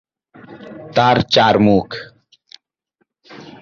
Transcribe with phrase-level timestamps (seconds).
[0.95, 1.87] তার চার মুখ।